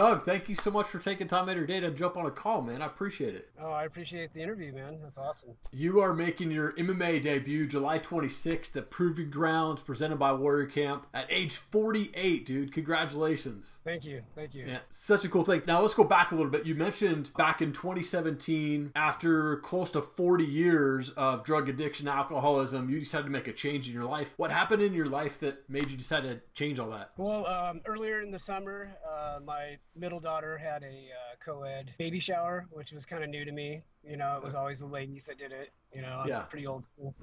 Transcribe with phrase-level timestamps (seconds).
[0.00, 2.24] Doug, thank you so much for taking time out of your day to jump on
[2.24, 2.80] a call, man.
[2.80, 3.50] I appreciate it.
[3.60, 4.98] Oh, I appreciate the interview, man.
[5.02, 5.50] That's awesome.
[5.74, 11.06] You are making your MMA debut July 26th at Proving Grounds, presented by Warrior Camp
[11.12, 12.72] at age 48, dude.
[12.72, 13.76] Congratulations.
[13.84, 14.22] Thank you.
[14.34, 14.64] Thank you.
[14.68, 15.60] Yeah, such a cool thing.
[15.66, 16.64] Now let's go back a little bit.
[16.64, 23.00] You mentioned back in 2017, after close to 40 years of drug addiction, alcoholism, you
[23.00, 24.32] decided to make a change in your life.
[24.38, 27.10] What happened in your life that made you decide to change all that?
[27.18, 32.20] Well, um, earlier in the summer, uh, my middle daughter had a uh, co-ed baby
[32.20, 33.82] shower, which was kind of new to me.
[34.02, 35.70] You know, it was always the ladies that did it.
[35.94, 36.40] You know, I'm Yeah.
[36.42, 37.14] pretty old school.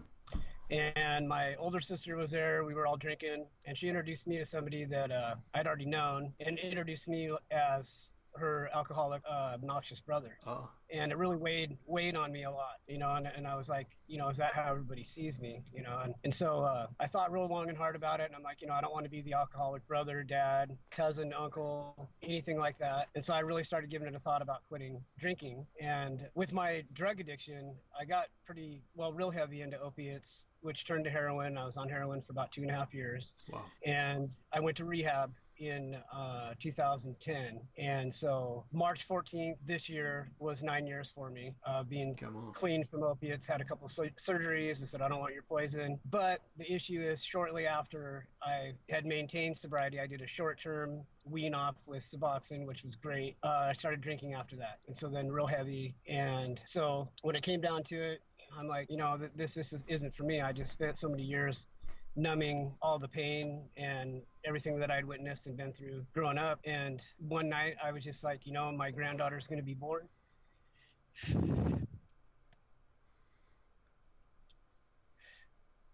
[0.69, 2.65] And my older sister was there.
[2.65, 6.33] We were all drinking, and she introduced me to somebody that uh, I'd already known,
[6.41, 10.37] and introduced me as her alcoholic, uh, obnoxious brother.
[10.45, 13.13] Oh, and it really weighed weighed on me a lot, you know.
[13.13, 15.99] And, and I was like, you know, is that how everybody sees me, you know?
[16.03, 18.61] And and so uh, I thought real long and hard about it, and I'm like,
[18.61, 22.77] you know, I don't want to be the alcoholic brother, dad, cousin, uncle, anything like
[22.79, 23.09] that.
[23.15, 25.65] And so I really started giving it a thought about quitting drinking.
[25.81, 31.03] And with my drug addiction, I got pretty well, real heavy into opiates, which turned
[31.05, 31.57] to heroin.
[31.57, 33.63] I was on heroin for about two and a half years wow.
[33.85, 37.59] and I went to rehab in uh, 2010.
[37.77, 42.15] And so March 14th this year was nine years for me, uh, being
[42.53, 44.79] clean from opiates, had a couple sur- surgeries.
[44.79, 45.99] They said, I don't want your poison.
[46.09, 51.01] But the issue is, shortly after I had maintained sobriety, I did a short term
[51.25, 53.37] wean off with Suboxone, which was great.
[53.43, 54.79] Uh, I started drinking after that.
[54.87, 55.95] And so then real heavy.
[56.07, 58.21] And so when it came down to it,
[58.57, 60.41] I'm like, you know, th- this, this is, isn't for me.
[60.41, 61.67] I just spent so many years
[62.15, 66.59] numbing all the pain and everything that I'd witnessed and been through growing up.
[66.65, 70.07] And one night I was just like, you know, my granddaughter's going to be born.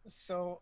[0.07, 0.61] So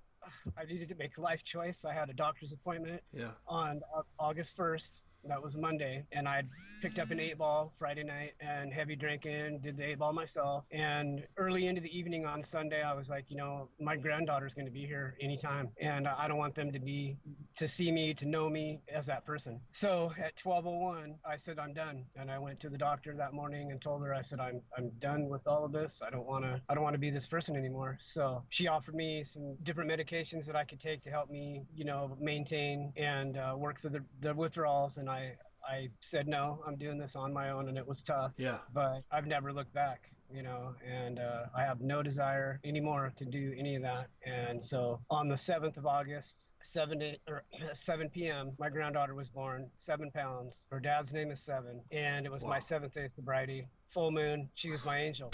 [0.58, 1.84] I needed to make a life choice.
[1.84, 3.32] I had a doctor's appointment Yeah.
[3.48, 5.04] on uh, August 1st.
[5.26, 6.06] That was Monday.
[6.12, 6.46] And I'd
[6.82, 10.66] picked up an eight ball Friday night and heavy drinking, did the eight ball myself.
[10.72, 14.66] And early into the evening on Sunday, I was like, you know, my granddaughter's going
[14.66, 15.70] to be here anytime.
[15.80, 17.18] And I don't want them to be,
[17.56, 19.60] to see me, to know me as that person.
[19.72, 22.06] So at 1201, I said, I'm done.
[22.16, 24.90] And I went to the doctor that morning and told her, I said, I'm, I'm
[25.00, 26.02] done with all of this.
[26.06, 27.98] I don't want to, I don't want to be this person anymore.
[28.02, 31.86] So she offered me some different medications that I could take to help me, you
[31.86, 34.98] know, maintain and uh, work through the, the withdrawals.
[34.98, 35.36] And I,
[35.68, 37.68] I said, no, I'm doing this on my own.
[37.70, 38.60] And it was tough, Yeah.
[38.74, 43.26] but I've never looked back, you know, and uh, I have no desire anymore to
[43.26, 44.08] do any of that.
[44.26, 47.44] And so on the 7th of August, 7, to, or
[47.74, 50.68] 7 p.m., my granddaughter was born, seven pounds.
[50.72, 51.82] Her dad's name is Seven.
[51.92, 52.52] And it was Wow.
[52.52, 54.50] my seventh day of sobriety, full moon.
[54.54, 55.32] She was my angel.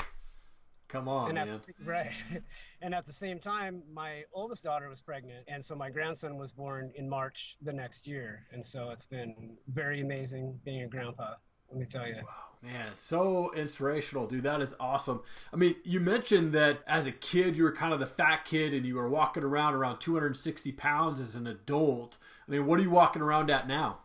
[0.87, 1.61] Come on, and man.
[1.85, 2.11] right.
[2.81, 6.53] and at the same time, my oldest daughter was pregnant, and so my grandson was
[6.53, 8.45] born in March the next year.
[8.53, 11.33] And so it's been very amazing being a grandpa.
[11.69, 12.15] Let me tell you.
[12.15, 14.43] Wow, man, so inspirational, dude.
[14.43, 15.21] That is awesome.
[15.53, 18.73] I mean, you mentioned that as a kid, you were kind of the fat kid
[18.73, 22.17] and you were walking around around 260 pounds as an adult.
[22.47, 23.99] I mean, what are you walking around at now?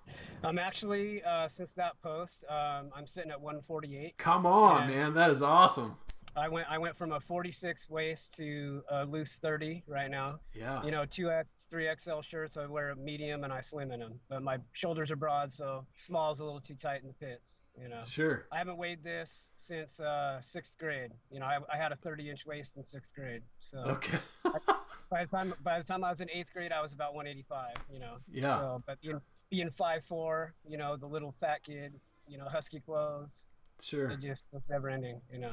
[0.44, 4.18] I'm actually uh, since that post, um, I'm sitting at 148.
[4.18, 5.14] Come on, man.
[5.14, 5.96] That is awesome.
[6.34, 10.40] I went I went from a 46 waist to a loose 30 right now.
[10.54, 10.82] Yeah.
[10.82, 12.56] You know, 2X, 3XL shirts.
[12.56, 14.18] I wear a medium and I swim in them.
[14.28, 17.62] But my shoulders are broad, so small is a little too tight in the pits.
[17.80, 18.00] You know.
[18.06, 18.46] Sure.
[18.50, 21.10] I haven't weighed this since uh, sixth grade.
[21.30, 23.42] You know, I, I had a 30 inch waist in sixth grade.
[23.60, 24.18] So Okay.
[25.10, 27.74] by the time by the time I was in eighth grade, I was about 185.
[27.92, 28.14] You know.
[28.30, 28.56] Yeah.
[28.56, 31.92] So, but being being five four, you know, the little fat kid,
[32.26, 33.46] you know, husky clothes,
[33.82, 34.08] Sure.
[34.10, 35.20] it just was never ending.
[35.30, 35.52] You know.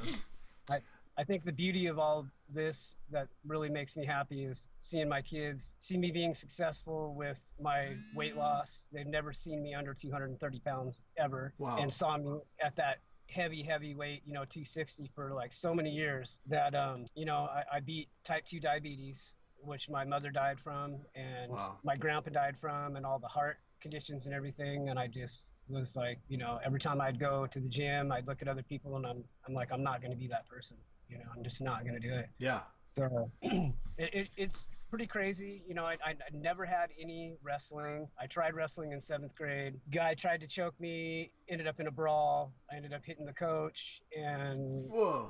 [0.70, 0.82] I
[1.18, 5.22] I think the beauty of all this that really makes me happy is seeing my
[5.22, 8.88] kids see me being successful with my weight loss.
[8.94, 11.78] They've never seen me under 230 pounds ever, Wow.
[11.78, 13.00] and saw me at that
[13.30, 17.50] heavy, heavy weight, you know, 260 for like so many years that, um, you know,
[17.52, 21.80] I, I beat type 2 diabetes, which my mother died from, and Wow.
[21.84, 24.90] my grandpa died from, and all the heart conditions and everything.
[24.90, 28.28] And I just was like, you know, every time I'd go to the gym, I'd
[28.28, 30.78] look at other people, and I'm, I'm like, I'm not going to be that person.
[31.10, 32.30] You know, I'm just not going to do it.
[32.38, 32.62] Yeah.
[32.84, 35.64] So it, it, it's pretty crazy.
[35.68, 38.08] You know, I, I, I never had any wrestling.
[38.20, 39.80] I tried wrestling in seventh grade.
[39.92, 42.54] Guy tried to choke me, ended up in a brawl.
[42.72, 45.30] I ended up hitting the coach, and Whoa.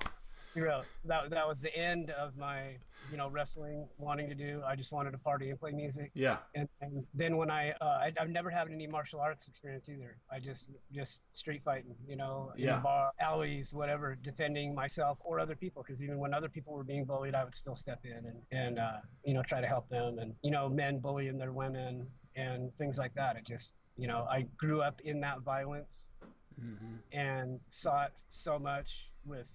[0.55, 2.77] You know, that that was the end of my
[3.11, 4.61] you know wrestling wanting to do.
[4.65, 6.11] I just wanted to party and play music.
[6.13, 6.37] Yeah.
[6.55, 10.17] And, and then when I, uh, I I've never had any martial arts experience either.
[10.31, 12.75] I just just street fighting, you know, in Yeah.
[12.77, 15.83] the bar, alleys, whatever, defending myself or other people.
[15.83, 18.79] Because even when other people were being bullied, I would still step in and and
[18.79, 20.19] uh, you know try to help them.
[20.19, 23.35] And you know, men bullying their women and things like that.
[23.35, 26.11] It just you know, I grew up in that violence
[26.59, 26.95] mm-hmm.
[27.11, 29.49] and saw it so much with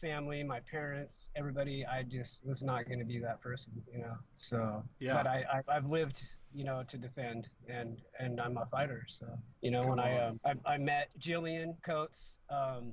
[0.00, 1.84] family, my parents, everybody.
[1.86, 4.16] I just was not going to be that person, you know.
[4.34, 5.14] So, yeah.
[5.14, 6.22] But I, I have lived,
[6.54, 9.04] you know, to defend, and and I'm a fighter.
[9.08, 9.26] So,
[9.60, 12.38] you know, Come when I, um, I I met Jillian Coates.
[12.50, 12.92] Um,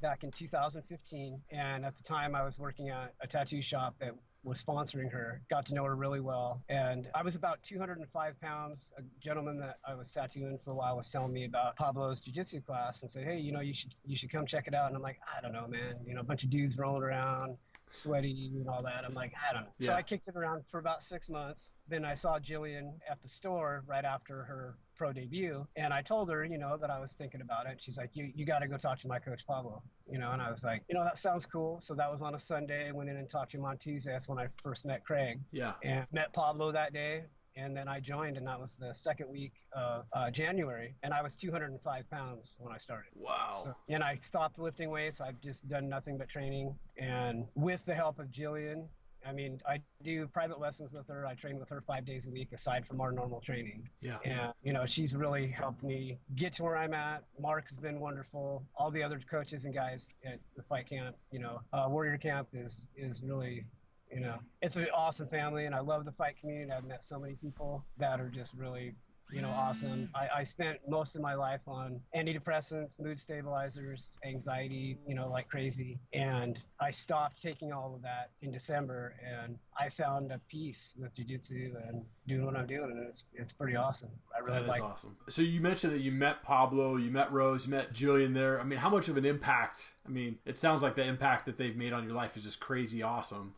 [0.00, 4.14] back in 2015 and at the time i was working at a tattoo shop that
[4.42, 5.42] was sponsoring her.
[5.50, 8.92] Got to know her really well, and I was about 205 pounds.
[8.96, 12.62] A gentleman that I was tattooing for a while was telling me about Pablo's jiu-jitsu
[12.62, 14.96] class and said, "Hey, you know, you should you should come check it out." And
[14.96, 15.96] I'm like, "I don't know, man.
[16.06, 17.58] You know, a bunch of dudes rolling around."
[17.92, 19.04] Sweaty and all that.
[19.04, 19.68] I'm like, I don't know.
[19.78, 19.86] Yeah.
[19.88, 21.76] So I kicked it around for about six months.
[21.88, 26.30] Then I saw Jillian at the store right after her pro debut, and I told
[26.30, 27.78] her, you know, that I was thinking about it.
[27.80, 30.30] She's like, you you got to go talk to my coach Pablo, you know.
[30.32, 31.80] And I was like, you know, that sounds cool.
[31.80, 32.88] So that was on a Sunday.
[32.88, 34.12] I went in and talked to him on Tuesday.
[34.12, 35.40] That's when I first met Craig.
[35.52, 35.72] Yeah.
[35.82, 37.24] And met Pablo that day
[37.56, 41.22] and then I joined, and that was the second week of uh, January, and I
[41.22, 43.10] was 205 pounds when I started.
[43.14, 43.60] Wow!
[43.64, 45.20] So, and I stopped lifting weights.
[45.20, 48.86] I've just done nothing but training, and with the help of Jillian,
[49.26, 51.26] I mean, I do private lessons with her.
[51.26, 53.88] I train with her five days a week, aside from our normal training.
[54.00, 54.18] Yeah.
[54.24, 57.24] And you know, she's really helped me get to where I'm at.
[57.38, 58.64] Mark has been wonderful.
[58.76, 62.48] All the other coaches and guys at the fight camp, you know, uh, Warrior Camp
[62.52, 63.64] is is really
[64.12, 66.72] you know, it's an awesome family, and I love the fight community.
[66.72, 68.94] I've met so many people that are just really,
[69.32, 70.08] you know, awesome.
[70.14, 75.48] I, I spent most of my life on antidepressants, mood stabilizers, anxiety, you know, like
[75.48, 80.94] crazy, and I stopped taking all of that in December, and I found a peace
[80.98, 84.10] with jiu-jitsu and doing what I'm doing, and it's it's pretty awesome.
[84.34, 84.82] I really that like.
[84.82, 85.16] awesome.
[85.28, 88.60] So you mentioned that you met Pablo, you met Rose, you met Jillian there.
[88.60, 89.92] I mean, how much of an impact?
[90.04, 92.58] I mean, it sounds like the impact that they've made on your life is just
[92.58, 93.54] crazy awesome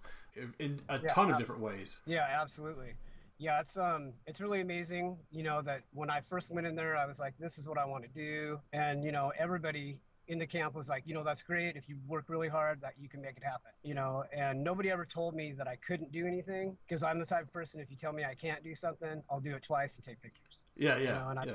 [0.58, 2.00] in a yeah, ton of different ways.
[2.06, 2.94] Yeah, absolutely.
[3.38, 5.19] Yeah, it's um, it's really amazing.
[5.31, 7.79] You know that when I first went in there, I was like, this is what
[7.79, 11.25] I want to do, and you know everybody in the camp was like, you know,
[11.25, 11.75] that's great.
[11.75, 14.25] If you work really hard, that you can make it happen, you know.
[14.32, 17.52] And nobody ever told me that I couldn't do anything because I'm the type of
[17.52, 17.81] person.
[17.81, 20.64] If you tell me I can't do something, I'll do it twice and take pictures.
[20.76, 21.28] Yeah, yeah, you know?
[21.31, 21.55] and I, yeah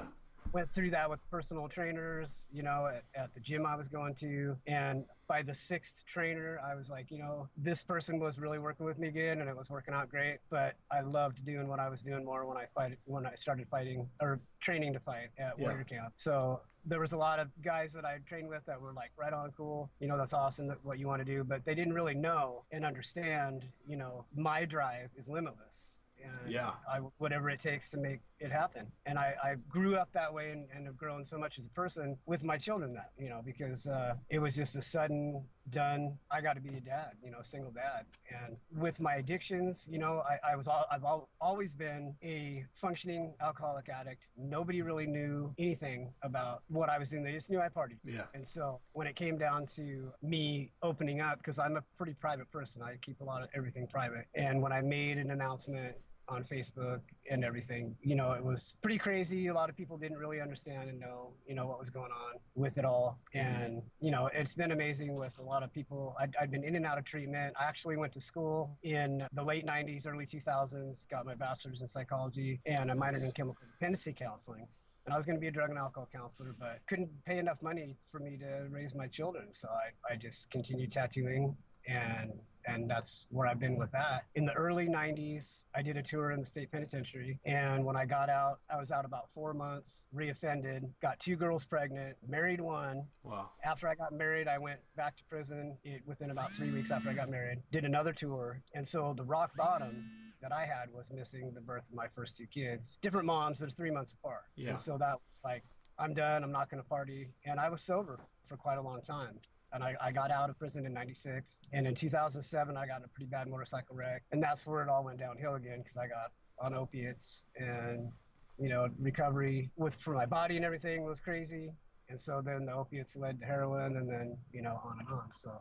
[0.53, 4.15] went through that with personal trainers, you know, at, at, the gym I was going
[4.15, 4.55] to.
[4.65, 8.85] And by the sixth trainer, I was like, you know, this person was really working
[8.85, 10.39] with me again and it was working out great.
[10.49, 13.67] But I loved doing what I was doing more when I fight when I started
[13.69, 15.63] fighting or training to fight at yeah.
[15.63, 16.13] Warrior Camp.
[16.15, 19.33] So there was a lot of guys that I trained with that were like right
[19.33, 21.94] on cool, you know, that's awesome that what you want to do, but they didn't
[21.94, 26.71] really know and understand, you know, my drive is limitless and yeah.
[26.89, 28.88] I, whatever it takes to make it happened.
[29.06, 31.69] And I, I grew up that way and, and, have grown so much as a
[31.72, 36.18] person with my children that, you know, because uh, it was just a sudden done.
[36.31, 38.06] I got to be a dad, you know, a single dad.
[38.30, 42.63] And with my addictions, you know, I, I was, all, I've all, always been a
[42.74, 44.28] functioning alcoholic addict.
[44.38, 47.24] Nobody really knew anything about what I was doing.
[47.24, 47.98] They just knew I partied.
[48.06, 48.24] Yeah.
[48.33, 52.51] And so when it came down to me opening up, because I'm a pretty private
[52.51, 54.28] person, I keep a lot of everything private.
[54.36, 55.95] And when I made an announcement
[56.29, 57.95] on Facebook and everything.
[58.01, 59.47] You know, it was pretty crazy.
[59.47, 62.39] A lot of people didn't really understand and know, you know, what was going on
[62.56, 63.19] with it all.
[63.35, 63.47] Mm-hmm.
[63.47, 66.16] And, you know, it's been amazing with a lot of people.
[66.19, 67.56] i had been in and out of treatment.
[67.59, 71.87] I actually went to school in the late 90s, early 2000s, got my bachelor's in
[71.87, 74.68] psychology and a minor in chemical dependency counseling.
[75.06, 77.63] And I was going to be a drug and alcohol counselor, but couldn't pay enough
[77.63, 79.54] money for me to raise my children.
[79.54, 81.56] So I, I just continued tattooing
[81.87, 82.31] and
[82.67, 84.25] and that's where I've been with that.
[84.35, 88.06] In the early 90s, I did a tour in the state penitentiary, and when I
[88.06, 93.06] got out, I was out about four months, reoffended, got two girls pregnant, married one.
[93.23, 93.49] Wow.
[93.63, 97.09] After I got married, I went back to prison it, within about three weeks after
[97.09, 99.95] I got married, did another tour, and so the rock bottom
[100.41, 102.99] that I had was missing the birth of my first two kids.
[103.01, 104.44] Different moms, they're three months apart.
[104.56, 104.71] Yeah.
[104.71, 105.63] And so that, like,
[105.97, 107.29] I'm done, I'm not going to party.
[107.45, 109.39] And I was sober for quite a long time
[109.74, 113.04] and I, I got out of prison in 96 and in 2007 i got in
[113.04, 116.07] a pretty bad motorcycle wreck and that's where it all went downhill again because i
[116.07, 118.12] got on opiates and
[118.59, 121.71] you know recovery with for my body and everything was crazy
[122.09, 125.31] and so then the opiates led to heroin and then you know on and on
[125.31, 125.52] so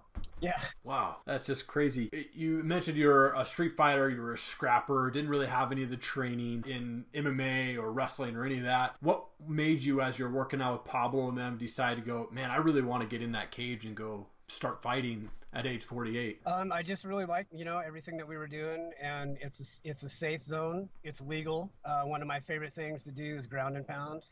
[0.41, 0.59] yeah.
[0.85, 1.17] Wow.
[1.27, 2.11] That's just crazy.
[2.35, 5.91] You mentioned you're a street fighter you were a scrapper didn't really have any of
[5.91, 8.97] the training in mma or wrestling or any of that.
[9.01, 12.51] What made you as you're working out with pablo and them decide to go man
[12.51, 16.41] i really want to get in that cage and go start fighting at age 48?
[16.47, 19.89] Um, I just really like, you know, everything that we were doing, and it's a,
[19.89, 20.89] it's a safe zone.
[21.03, 21.73] It's legal.
[21.85, 24.23] Uh, one of my favorite things to do is ground and pound.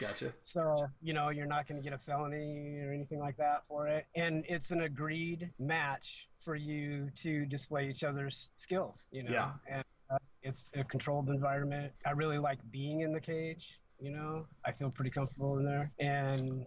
[0.00, 0.32] Gotcha.
[0.40, 3.86] so, you know, you're not going to get a felony or anything like that for
[3.86, 4.06] it.
[4.14, 9.32] And it's an agreed match for you to display each other's skills, you know?
[9.32, 9.50] Yeah.
[9.68, 11.92] And uh, it's a controlled environment.
[12.06, 15.90] I really like being in the cage You know, I feel pretty comfortable in there,
[15.98, 16.66] and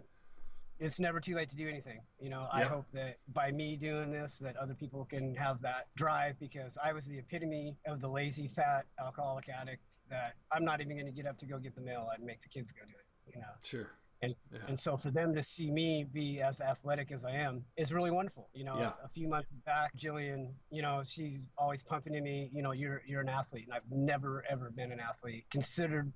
[0.79, 1.99] it's never too late to do anything.
[2.19, 5.87] You know, I hope that by me doing this, that other people can have that
[5.95, 10.81] drive because I was the epitome of the lazy, fat alcoholic addict that I'm not
[10.81, 12.09] even going to get up to go get the mail.
[12.11, 13.35] I'd make the kids go do it.
[13.35, 13.91] You know, Sure.
[14.23, 14.59] and Yeah.
[14.67, 18.09] and so for them to see me be as athletic as I am is really
[18.09, 18.49] wonderful.
[18.53, 18.93] You know, Yeah.
[19.03, 22.49] a few months back, Jillian, you know, she's always pumping to me.
[22.53, 26.11] You know, you're you're an athlete, and I've never ever been an athlete considered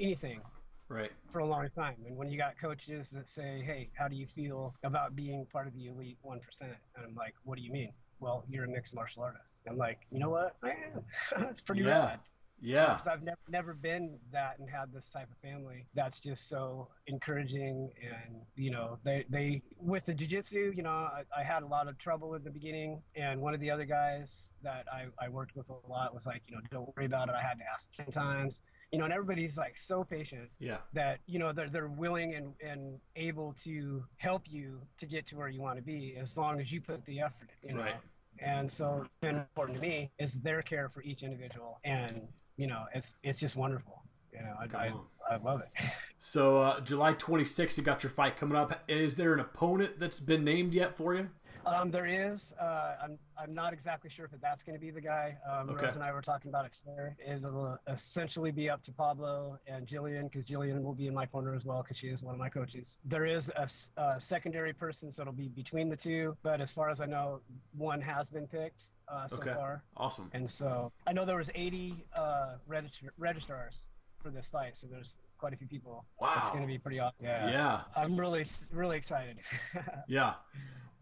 [0.00, 0.40] anything
[0.88, 1.12] Right.
[1.30, 1.96] for a long time.
[2.06, 5.68] And when you got coaches that say, "Hey, how do you feel about being part
[5.68, 8.68] of the elite one percent?" and I'm like, "What do you mean?" Well, you're a
[8.68, 9.62] mixed martial artist.
[9.68, 10.56] I'm like, you know what?
[10.62, 11.04] I am.
[11.38, 12.04] That's pretty Yeah.
[12.06, 12.20] rad.
[12.62, 12.86] Yeah.
[12.88, 16.88] Because I've never never been that and had this type of family that's just so
[17.06, 21.66] encouraging and you know they they with the jujitsu you know I, I had a
[21.66, 25.30] lot of trouble in the beginning and one of the other guys that I, I
[25.30, 27.64] worked with a lot was like you know don't worry about it I had to
[27.72, 30.78] ask ten times you know and everybody's like so patient Yeah.
[30.94, 35.36] that you know they're, they're willing and, and able to help you to get to
[35.36, 37.96] where you want to be as long as you put the effort you know Right.
[38.40, 42.84] and so been important to me is their care for each individual and you know
[42.94, 44.64] it's it's just wonderful you know i.
[44.76, 44.92] I,
[45.34, 45.68] I love it
[46.22, 48.82] So uh, July 26th, you got your fight coming up.
[48.88, 51.30] Is there an opponent that's been named yet for you?
[51.66, 55.00] Um, there is uh, I'm, I'm not exactly sure if that's going to be the
[55.00, 55.84] guy um, Okay.
[55.86, 59.86] rose and i were talking about it today it'll essentially be up to pablo and
[59.86, 62.38] jillian because jillian will be in my corner as well because she is one of
[62.40, 66.72] my coaches There is a secondary person so it'll be between the two but as
[66.72, 67.40] far as i know
[67.76, 69.52] one has been picked uh, so Okay.
[69.54, 70.30] far Awesome.
[70.32, 73.88] And so I know there was 80 uh, register- registrars
[74.22, 76.04] for this fight, so there's quite a few people.
[76.20, 76.34] Wow.
[76.36, 77.26] It's going to be pretty awesome.
[77.26, 77.50] Yeah.
[77.50, 77.80] Yeah.
[77.96, 79.38] I'm really, really excited.
[80.06, 80.34] Yeah.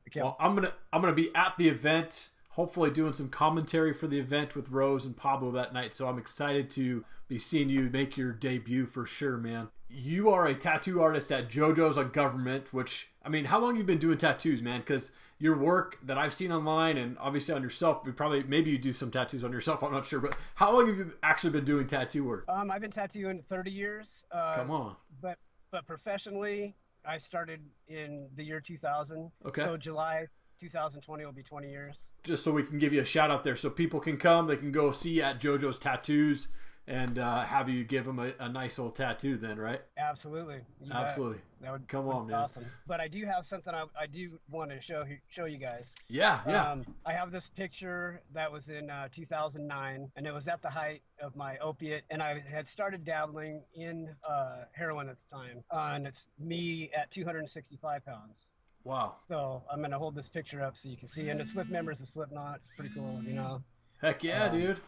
[0.09, 0.23] Okay.
[0.23, 2.29] Well, I'm gonna I'm gonna be at the event.
[2.51, 5.95] Hopefully, doing some commentary for the event with Rose and Pablo that night.
[5.95, 9.69] So I'm excited to be seeing you make your debut for sure, man.
[9.89, 13.85] You are a tattoo artist at JoJo's on Government, which I mean, how long you
[13.85, 14.81] been doing tattoos, man?
[14.81, 18.79] Because your work that I've seen online and obviously on yourself, you probably maybe you
[18.79, 19.85] do some tattoos on yourself.
[19.85, 22.45] I'm not sure, but how long have you actually been doing tattoo work?
[22.49, 24.25] um, I've been tattooing 30 years.
[24.33, 24.97] Uh, Come on.
[25.21, 25.39] But
[25.71, 26.75] but professionally,
[27.09, 29.31] I started in the year 2000.
[29.47, 29.63] Okay.
[29.63, 30.27] So July
[30.61, 32.13] 2020 will be 20 years.
[32.23, 34.57] just so we can give you a shout out there so people can come they
[34.57, 36.49] can go see at jojo's tattoos
[36.89, 40.61] and uh, have you give them a, a nice old tattoo then right Absolutely.
[40.81, 40.97] You bet.
[40.97, 42.43] absolutely That would Come would on, be man.
[42.43, 42.65] Awesome.
[42.87, 45.95] But I do have something I, I do want to show you- show you guys.
[46.09, 50.49] yeah yeah Um, I have this picture that was in uh, 2009, and it was
[50.49, 55.19] at the height of my opiate, and I had started dabbling in uh, heroin at
[55.19, 55.63] the time.
[55.71, 58.53] Uh, and it's me at 265 pounds.
[58.85, 61.71] wow So I'm gonna hold this picture up so you can see, and it's with
[61.71, 62.57] members of Slipknot.
[62.57, 63.59] It's pretty cool, you know.
[64.01, 64.81] heck yeah um, dude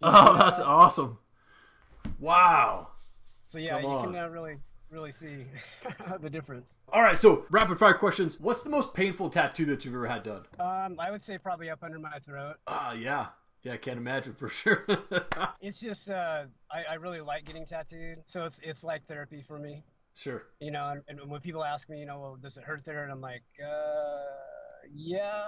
[0.02, 1.18] oh that's awesome
[2.18, 2.88] wow
[3.46, 4.02] So yeah, Come you on.
[4.04, 4.56] can now really,
[4.90, 5.44] really see
[6.20, 6.80] the difference.
[6.92, 10.22] all right so rapid fire questions what's the most painful tattoo that you've ever had
[10.22, 12.56] done Um, I would say probably up under my throat.
[12.66, 13.26] ah yeah
[13.62, 14.86] yeah i can't imagine for sure
[15.60, 19.58] It's just uh, I, I really like getting tattooed, so it's it's like therapy for
[19.58, 19.84] me.
[20.14, 22.84] sure you know and, and when people ask me you know well does it hurt
[22.84, 23.68] there and i'm like uh
[24.94, 25.44] yeah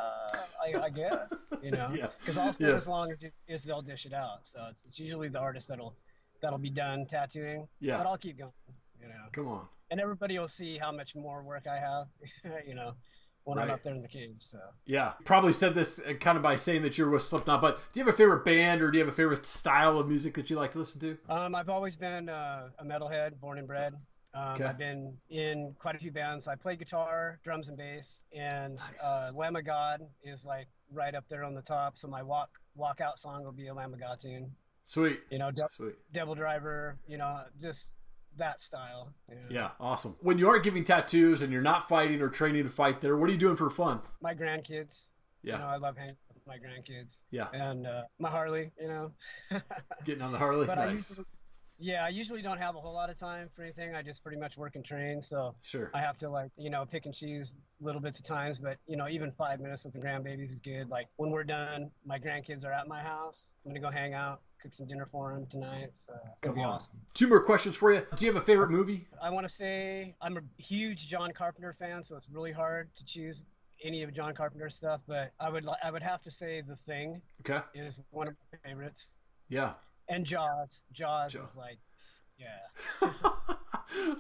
[0.63, 2.09] i, I guess you know Yeah.
[2.21, 2.77] because also Yeah.
[2.77, 3.13] as long
[3.49, 5.97] as, they'll dish it out so it's, it's usually the artist that'll
[6.41, 7.99] that'll be done tattooing Yeah.
[7.99, 8.53] but i'll keep going
[9.01, 12.07] you know come on and everybody will see how much more work i have
[12.67, 12.95] you know
[13.45, 16.45] when i'm up there in the cage so Yeah, probably said this uh, kind of
[16.45, 18.99] by saying that you're with Slipknot, but do you have a favorite band or do
[18.99, 21.19] you have a favorite style of music that you like to listen to?
[21.29, 23.95] Um, I've always been uh, a metalhead, born and bred.
[24.35, 24.65] Um, Okay.
[24.65, 26.49] I've been in quite a few bands.
[26.49, 28.25] I play guitar, drums, and bass.
[28.35, 29.05] And Nice.
[29.05, 31.97] uh, Lamb of God is like right up there on the top.
[31.99, 32.49] So my walk
[32.79, 34.51] walkout song will be a Lamb of God tune.
[34.85, 35.95] Sweet, You know, De- sweet.
[36.13, 36.99] Devil Driver.
[37.07, 37.93] You know, just
[38.39, 39.13] that style.
[39.29, 39.37] know.
[39.51, 40.17] Yeah, awesome.
[40.21, 43.29] When you aren't giving tattoos and you're not fighting or training to fight there, what
[43.29, 44.01] are you doing for fun?
[44.23, 45.09] My grandkids.
[45.43, 47.25] You know, Yeah, I love hanging with my grandkids.
[47.31, 47.49] Yeah.
[47.53, 48.71] And uh, my Harley.
[48.81, 49.13] You know.
[50.05, 50.67] getting on the Harley.
[50.67, 51.11] but I nice.
[51.11, 51.27] usually,
[51.83, 53.95] yeah, I usually don't have a whole lot of time for anything.
[53.95, 55.21] I just pretty much work and train.
[55.21, 55.55] So.
[55.63, 55.91] Sure.
[55.95, 58.97] I have to like you know pick and choose little bits of times, but you
[58.97, 60.89] know even five minutes with the grandbabies is good.
[60.89, 63.57] Like when we're done, my grandkids are at my house.
[63.67, 65.91] I'm gonna go hang out, cook some dinner for them tonight.
[65.95, 66.97] So it's gonna be awesome.
[67.15, 68.07] Two more questions for you.
[68.17, 69.09] Do you have a favorite movie?
[69.21, 73.05] I want to say I'm a huge John Carpenter fan, so it's really hard to
[73.05, 73.45] choose
[73.85, 75.01] any of John Carpenter's stuff.
[75.09, 77.61] But I would I would have to say The Thing Okay.
[77.75, 79.73] is one of my favorites, Yeah.
[80.09, 80.85] And Jaws.
[80.93, 81.51] Jaws Jaws.
[81.51, 81.79] is like,
[82.39, 83.09] yeah.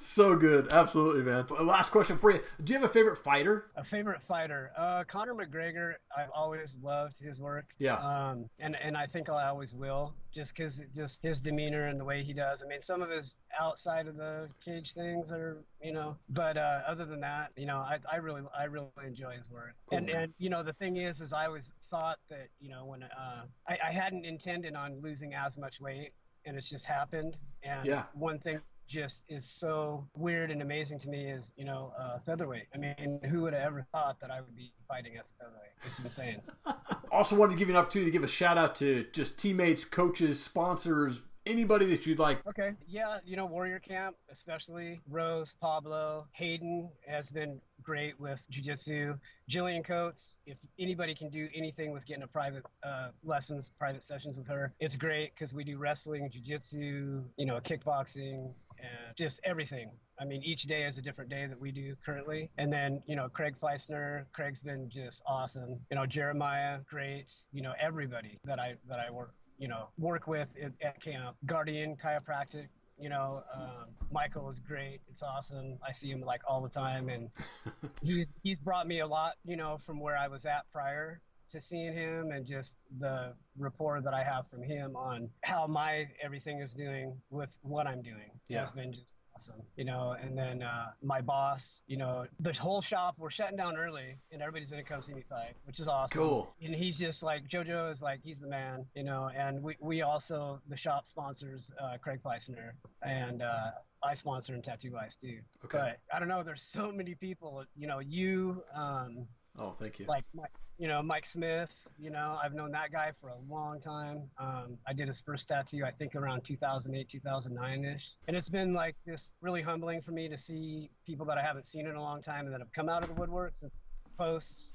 [0.03, 1.47] so good, absolutely, man.
[1.61, 3.71] Last question for you: Do you have a favorite fighter?
[3.77, 4.71] A favorite fighter?
[4.77, 5.95] Uh, Conor McGregor.
[6.17, 7.67] I've always loved his work.
[7.79, 7.97] Yeah.
[7.97, 12.05] Um, and and I think I always will, just because just his demeanor and the
[12.05, 12.63] way he does.
[12.63, 16.81] I mean, some of his outside of the cage things are, you know, but uh,
[16.87, 19.75] other than that, you know, I, I really I really enjoy his work.
[19.89, 20.17] Cool, and man.
[20.17, 23.43] and you know, the thing is, is I always thought that you know when uh,
[23.69, 26.13] I, I hadn't intended on losing as much weight,
[26.45, 27.37] and it's just happened.
[27.63, 28.05] And Yeah.
[28.15, 28.61] one thing
[28.93, 32.67] just is so weird and amazing to me is you know uh, featherweight.
[32.75, 35.71] I mean, who would have ever thought that I would be fighting as a featherweight?
[35.85, 36.43] It's insane.
[37.11, 39.85] Also, wanted to give you an opportunity to give a shout out to just teammates,
[39.85, 42.45] coaches, sponsors, anybody that you'd like.
[42.47, 42.73] Okay.
[42.87, 49.19] Yeah, you know, Warrior Camp, especially Rose, Pablo, Hayden has been great with jiu-jitsu.
[49.51, 54.39] Jillian Coates, if anybody can do anything with getting a private uh, lessons, private sessions
[54.39, 59.91] with her, it's great because we do wrestling, jiu-jitsu, you know, kickboxing, and just everything.
[60.21, 62.51] I mean, each day is a different day that we do currently.
[62.59, 65.81] And then, you know, Craig Feisner, Craig's been just awesome.
[65.91, 67.33] You know, Jeremiah, great.
[67.53, 71.37] You know, everybody that I that I work you know work with at, at camp.
[71.47, 72.67] Guardian Chiropractic.
[72.99, 75.01] You know, um, Michael is great.
[75.09, 75.79] It's awesome.
[75.87, 77.31] I see him like all the time, and
[78.03, 79.35] he he's brought me a lot.
[79.45, 81.21] You know, from where I was at prior
[81.53, 86.09] to seeing him, and just the rapport that I have from him on how my
[86.23, 88.61] everything is doing with what I'm doing Yeah.
[88.61, 89.63] has been just awesome.
[89.77, 91.83] You know, and then uh, my boss.
[91.87, 95.23] You know, the whole shop we're shutting down early, and everybody's gonna come see me
[95.29, 96.55] fight, which is awesome Cool.
[96.63, 99.31] and he's just like JoJo is like he's the man, you know.
[99.37, 103.71] And we, we also the shop sponsors uh, Craig Fleisner, and uh,
[104.03, 105.39] I sponsor and Tattoo Ice too.
[105.65, 105.79] Okay.
[105.79, 106.43] But I don't know.
[106.43, 108.01] There's so many people, you know.
[108.01, 109.27] You, um,
[109.59, 110.07] Oh, thank you.
[110.07, 110.51] like Mike,
[110.83, 111.87] you know Mike Smith.
[111.97, 114.23] You know I've known that guy for a long time.
[114.37, 118.73] Um, I did his first tattoo I think around 2008, 2009 ish, and it's been
[118.73, 122.03] like just really humbling for me to see people that I haven't seen in a
[122.03, 123.71] long time and that have come out of the woodworks and
[124.19, 124.75] posts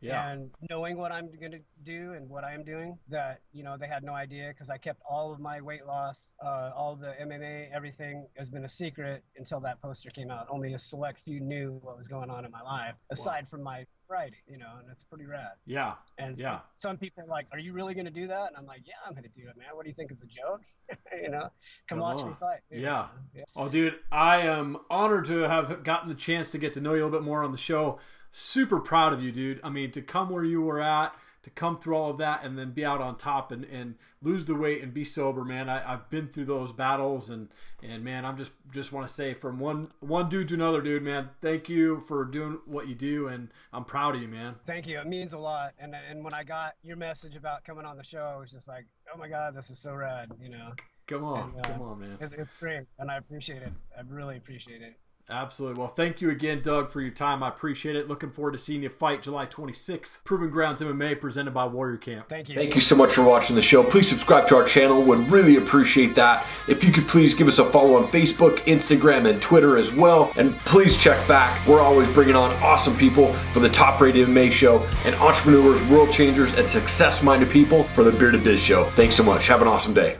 [0.00, 0.30] Yeah.
[0.30, 3.88] and knowing what I'm going to do and what I'm doing that you know they
[3.88, 7.68] had no idea because I kept all of my weight loss, uh, all the MMA,
[7.74, 10.46] everything has been a secret until that poster came out.
[10.50, 13.84] Only a select few knew what was going on in my life aside from my
[13.90, 15.52] sobriety, you know, and it's pretty rad.
[15.66, 15.94] Yeah.
[16.18, 16.60] And Yeah.
[16.72, 18.94] some, people are like, "Are you really going to do that?" And I'm like, "Yeah,
[19.06, 19.68] I'm going to do it, man.
[19.74, 20.10] What do you think?
[20.10, 20.62] It's a joke?
[21.22, 21.50] you know, come,
[21.88, 22.28] Come watch on.
[22.30, 23.06] me fight." Yeah.
[23.34, 23.44] yeah.
[23.56, 27.02] Oh, dude, I am honored to have gotten the chance to get to know you
[27.02, 27.98] a little bit more on the show.
[28.30, 29.60] Super proud of you, dude.
[29.64, 32.58] I mean, to come where you were at, to come through all of that, and
[32.58, 35.68] then be out on top and, and lose the weight and be sober, man.
[35.68, 37.48] I, I've been through those battles, and
[37.82, 41.02] and man, I'm just just want to say from one one dude to another dude,
[41.02, 41.30] man.
[41.40, 44.56] Thank you for doing what you do, and I'm proud of you, man.
[44.66, 44.98] Thank you.
[44.98, 45.74] It means a lot.
[45.78, 48.68] And and when I got your message about coming on the show, I was just
[48.68, 50.72] like, "Oh my God, this is so rad!" You know.
[51.06, 52.18] Come on, And, uh, come on, man.
[52.20, 53.72] It's, it's great, and I appreciate it.
[53.96, 54.94] I really appreciate it.
[55.30, 55.78] Absolutely.
[55.78, 57.42] Well, thank you again, Doug, for your time.
[57.42, 58.08] I appreciate it.
[58.08, 60.24] Looking forward to seeing you fight July 26th.
[60.24, 62.30] Proving Grounds MMA presented by Warrior Camp.
[62.30, 62.54] Thank you.
[62.54, 63.84] Thank you so much for watching the show.
[63.84, 65.02] Please subscribe to our channel.
[65.02, 66.46] Would really appreciate that.
[66.66, 70.32] If you could please give us a follow on Facebook, Instagram, and Twitter as well.
[70.36, 71.66] And please check back.
[71.66, 76.10] We're always bringing on awesome people for the Top Rated MMA show and entrepreneurs, world
[76.10, 78.84] changers, and success minded people for the Bearded Biz show.
[78.90, 79.46] Thanks so much.
[79.48, 80.16] Have an awesome day.